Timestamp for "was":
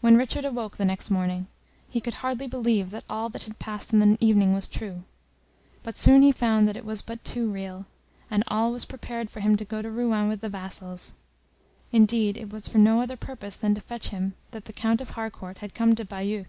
4.52-4.66, 6.84-7.00, 8.72-8.84, 12.52-12.66